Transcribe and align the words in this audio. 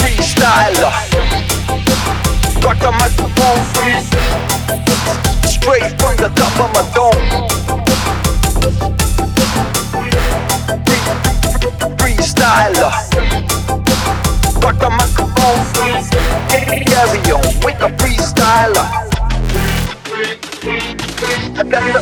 Freestyler. 0.00 0.90
Rock 2.64 2.78
the 2.80 2.90
microphone. 2.90 3.62
Straight 5.46 5.94
from 6.00 6.16
the 6.16 6.28
top 6.34 6.58
of 6.58 6.74
my 6.74 6.82
dome. 6.92 7.19
Carry 16.70 17.18
on 17.34 17.42
with 17.66 17.82
a 17.82 17.90
freestyler. 17.98 18.86
I 21.58 21.66
got 21.66 21.82
the, 21.82 21.98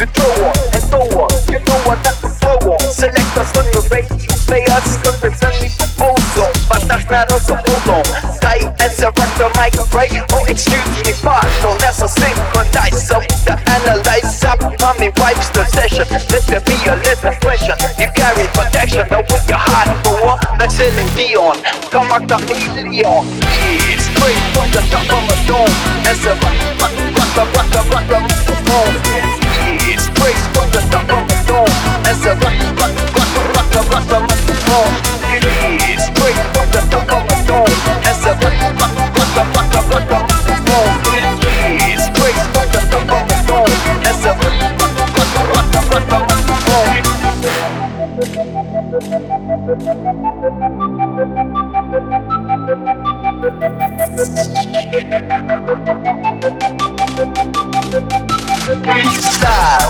the 0.00 0.06
throw 0.16 0.48
on 0.48 0.56
and 0.72 0.84
throw 0.88 1.20
on. 1.20 1.28
You 1.52 1.60
know 1.60 1.76
what 1.84 2.00
that's 2.02 2.20
the 2.24 2.32
flow 2.32 2.72
on. 2.72 2.80
Select 2.80 3.36
us 3.36 3.52
on 3.60 3.68
the 3.68 3.84
radio. 3.92 4.16
Play 4.48 4.64
us 4.72 4.96
represent 5.04 5.52
me 5.60 5.68
proposal. 5.76 6.48
Batas 6.72 7.04
claros 7.04 7.50
o 7.52 7.60
hold 7.60 8.00
on. 8.00 8.04
Tight 8.40 8.72
as 8.80 8.98
a 9.04 9.12
rock 9.12 9.30
the 9.36 9.52
mic 9.60 9.76
right. 9.92 10.24
Oh, 10.32 10.48
excuse 10.48 10.80
me, 11.04 11.12
partial. 11.20 11.76
That's 11.76 12.00
a 12.00 12.08
synchronize. 12.08 13.04
So 13.04 13.20
the 13.44 13.60
analyze 13.68 14.42
up. 14.48 14.64
Mommy 14.80 15.12
wipes 15.20 15.50
the 15.52 15.68
session. 15.68 16.08
Let 16.08 16.48
there 16.48 16.64
be 16.64 16.80
a 16.88 16.96
little 16.96 17.36
pressure. 17.44 17.76
You 18.00 18.08
carry 18.16 18.48
protection. 18.56 19.04
Now 19.12 19.20
with 19.28 19.44
your 19.44 19.60
heart 19.60 19.99
Celine 20.80 21.12
Dion. 21.12 21.60
Come 21.92 22.08
out 22.08 22.24
the 22.26 22.38
city 22.40 23.04
on. 23.04 23.28
It 23.52 24.00
is 24.00 24.08
straight 24.08 24.40
from 24.56 24.64
the 24.72 24.80
top 24.88 25.12
of 25.12 25.20
my 25.28 25.36
dome. 25.44 25.68
That's 26.00 26.24
a 26.24 26.32
rock, 26.40 26.56
rock, 26.80 26.96
rock, 27.20 27.36
rock, 27.36 27.52
rock, 27.52 27.84
rock, 27.92 28.08
rock, 28.08 28.40
the 30.72 30.80
top 30.88 31.04
of 31.12 31.36
dome. 31.44 31.68
A 32.00 32.16
rock, 32.16 32.40
rock, 32.40 32.56
rock, 32.80 32.96
rock, 32.96 33.12
rock, 33.12 33.44
rock, 33.52 33.76
rock, 33.76 33.92
rock, 33.92 34.08
rock, 34.08 34.08
the 34.08 34.08
top 34.08 34.24
of 34.24 34.56
dome. 34.64 34.96
A 34.96 35.36
rock, 35.36 35.76
rock, 36.30 36.80
rock, 36.80 36.88
rock, 37.10 37.54
rock, 39.00 39.44
rock, 47.84 49.28
rock. 49.28 49.40
Thank 49.80 50.62
you. 50.62 50.69
Style, 54.80 54.96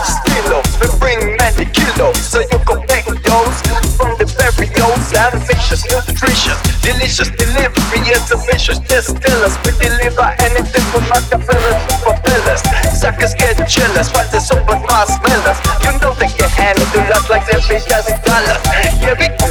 stilos, 0.03 0.67
we 0.81 0.91
bring 0.99 1.37
many 1.39 1.65
kilos 1.71 2.19
So 2.19 2.41
you 2.41 2.59
can 2.67 2.83
make 2.91 3.07
those 3.23 3.63
from 3.95 4.19
the 4.19 4.27
burials 4.35 5.15
Ambitious, 5.15 5.87
nutritious, 5.87 6.59
delicious 6.83 7.31
delivery 7.39 8.03
is 8.11 8.33
ambitious 8.35 8.81
Just 8.91 9.15
tell 9.23 9.39
us, 9.47 9.55
we 9.63 9.71
deliver 9.79 10.27
anything 10.43 10.83
from 10.91 11.07
Rockefeller 11.07 11.75
to 11.87 11.95
propellers. 12.03 12.63
Suckers 12.91 13.35
get 13.35 13.63
jealous, 13.71 14.11
so 14.43 14.59
much 14.67 14.83
more 14.91 15.07
smellers. 15.07 15.59
You 15.87 15.95
know 16.03 16.19
they 16.19 16.35
can 16.35 16.51
handle 16.51 17.15
us 17.15 17.31
like 17.31 17.47
they're 17.47 17.63
big 17.71 17.87
as 17.95 18.11
dollars 18.27 18.59
Yeah, 18.99 19.15
we 19.15 19.31
can 19.39 19.51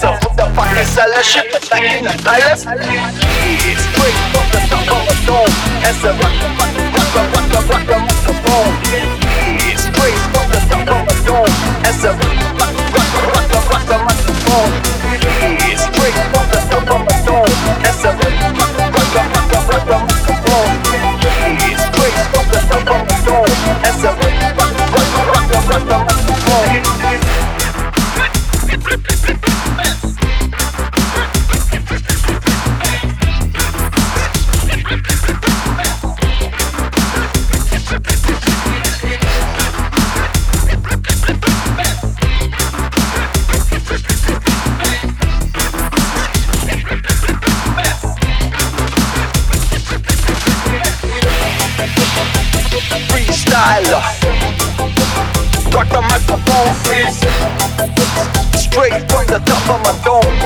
so 0.00 0.12
who 0.20 0.29
is 0.90 0.98
all 0.98 1.22
shit 1.22 1.46
that's 1.52 1.70
in 1.70 2.04
the? 2.04 2.10
It's 2.10 2.62
straight 2.66 4.18
from 4.34 4.46
the 4.50 4.60
top 4.70 4.90
of 4.90 5.02
the 5.06 5.14
dome 5.26 5.54
As 5.86 6.02
a 6.02 6.10
rock, 6.18 6.34
rock, 6.58 6.74
rock, 6.74 7.14
rock, 7.14 7.30
rock, 7.30 7.68
rock, 7.70 7.86
rock, 7.90 8.10
rock, 8.46 8.74
It's 9.70 9.86
straight 9.86 10.18
from 10.34 10.46
the 10.50 10.60
top 10.66 10.90
of 10.90 11.06
the 11.06 11.14
dome 11.26 11.54
a 12.02 12.10
rock, 12.10 12.34
rock, 12.58 13.14
rock, 13.14 13.46
rock, 13.50 13.66
rock, 13.70 13.86
rock, 13.90 14.18
rock, 14.50 14.72
It's 15.70 15.82
straight 15.86 16.16
from 16.32 16.46
the 16.50 16.58
top 16.70 16.90
of 16.90 17.02
the 17.06 17.16
dome 17.26 17.54
As 17.86 18.02
a 18.02 18.10
rock, 18.10 18.34
rock, 18.40 18.74
rock, 18.78 18.94
rock, 18.94 19.30
rock, 19.30 19.70
rock, 19.70 19.86
rock, 19.86 20.10
rock, 20.46 20.89
Straight 58.58 58.92
from 59.10 59.24
the 59.26 59.40
top 59.46 59.64
of 59.70 59.80
my 59.82 59.92
dome. 60.04 60.38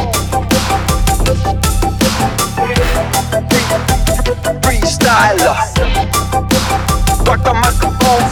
Freestyler. 4.62 5.56
Rock 7.26 7.40
the 7.42 7.52
microphone. 7.52 8.24